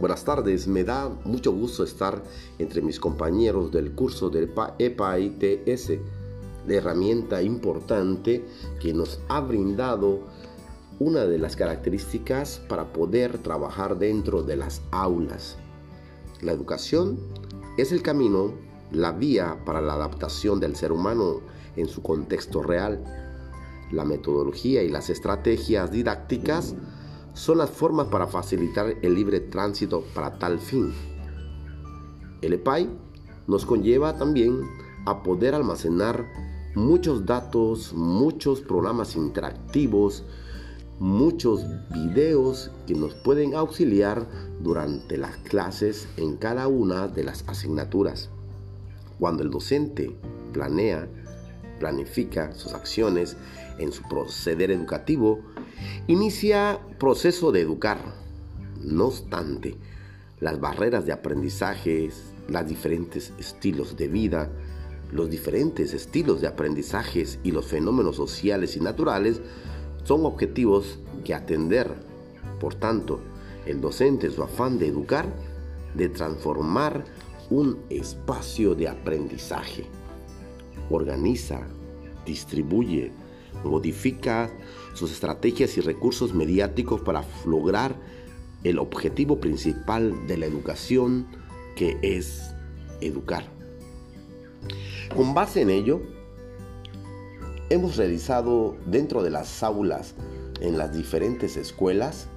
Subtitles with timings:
[0.00, 2.20] Buenas tardes, me da mucho gusto estar
[2.58, 5.98] entre mis compañeros del curso del EPA-ITS,
[6.66, 8.44] la herramienta importante
[8.80, 10.18] que nos ha brindado
[10.98, 15.58] una de las características para poder trabajar dentro de las aulas.
[16.42, 17.20] La educación
[17.78, 18.52] es el camino,
[18.90, 21.40] la vía para la adaptación del ser humano
[21.76, 23.02] en su contexto real.
[23.92, 26.74] La metodología y las estrategias didácticas
[27.34, 30.92] son las formas para facilitar el libre tránsito para tal fin.
[32.40, 32.88] El EPAI
[33.46, 34.60] nos conlleva también
[35.04, 36.26] a poder almacenar
[36.74, 40.24] muchos datos, muchos programas interactivos,
[40.98, 44.26] muchos videos que nos pueden auxiliar
[44.60, 48.30] durante las clases en cada una de las asignaturas.
[49.18, 50.16] Cuando el docente
[50.52, 51.08] planea,
[51.84, 53.36] planifica sus acciones
[53.76, 55.40] en su proceder educativo,
[56.06, 57.98] inicia proceso de educar.
[58.80, 59.76] No obstante,
[60.40, 62.08] las barreras de aprendizaje,
[62.48, 64.48] los diferentes estilos de vida,
[65.12, 69.42] los diferentes estilos de aprendizajes y los fenómenos sociales y naturales
[70.04, 71.92] son objetivos que atender.
[72.60, 73.20] Por tanto,
[73.66, 75.26] el docente su afán de educar,
[75.94, 77.04] de transformar
[77.50, 79.84] un espacio de aprendizaje.
[80.90, 81.66] Organiza,
[82.24, 83.12] distribuye,
[83.64, 84.50] modifica
[84.94, 87.94] sus estrategias y recursos mediáticos para lograr
[88.64, 91.26] el objetivo principal de la educación
[91.76, 92.54] que es
[93.00, 93.44] educar.
[95.14, 96.02] Con base en ello,
[97.70, 100.14] hemos realizado dentro de las aulas
[100.60, 102.28] en las diferentes escuelas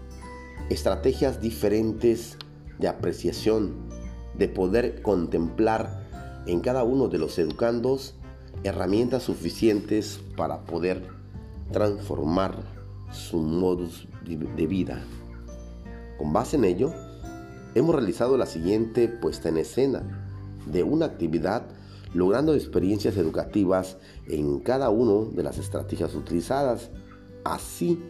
[0.70, 2.38] estrategias diferentes
[2.80, 3.74] de apreciación,
[4.38, 8.16] de poder contemplar en cada uno de los educandos
[8.64, 11.08] herramientas suficientes para poder
[11.72, 12.56] transformar
[13.12, 15.04] su modus de vida.
[16.18, 16.94] Con base en ello,
[17.76, 20.04] hemos realizado la siguiente puesta en escena
[20.66, 21.64] de una actividad
[22.14, 26.90] logrando experiencias educativas en cada una de las estrategias utilizadas,
[27.44, 28.02] así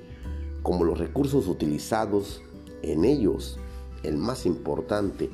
[0.64, 2.42] como los recursos utilizados
[2.82, 3.60] en ellos.
[4.04, 5.30] El más importante,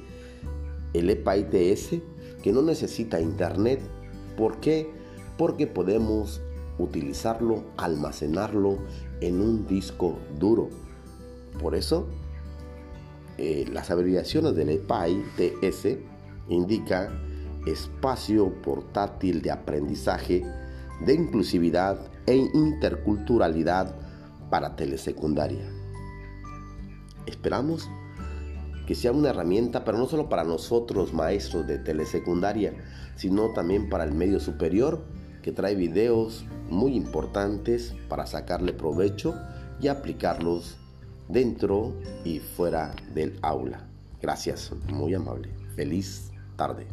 [0.93, 2.01] el EPA-ITS,
[2.41, 3.81] que no necesita internet.
[4.37, 5.02] ¿Por qué?
[5.37, 6.41] Porque podemos
[6.77, 8.77] utilizarlo, almacenarlo
[9.21, 10.69] en un disco duro.
[11.59, 12.07] Por eso,
[13.37, 15.97] eh, las abreviaciones del EPA-ITS
[16.49, 17.11] indica
[17.65, 20.43] espacio portátil de aprendizaje,
[21.05, 23.95] de inclusividad e interculturalidad
[24.49, 25.69] para telesecundaria.
[27.25, 27.89] Esperamos
[28.85, 32.73] que sea una herramienta, pero no solo para nosotros maestros de telesecundaria,
[33.15, 35.05] sino también para el medio superior,
[35.43, 39.35] que trae videos muy importantes para sacarle provecho
[39.79, 40.77] y aplicarlos
[41.29, 41.93] dentro
[42.25, 43.87] y fuera del aula.
[44.21, 45.49] Gracias, muy amable.
[45.75, 46.87] Feliz tarde.